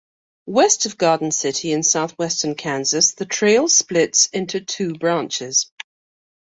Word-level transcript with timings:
West 0.47 0.87
of 0.87 0.97
Garden 0.97 1.29
City 1.29 1.71
in 1.73 1.83
southwestern 1.83 2.55
Kansas 2.55 3.13
the 3.13 3.27
trail 3.27 3.69
splits 3.69 4.25
into 4.33 4.59
two 4.59 4.95
branches. 4.95 5.71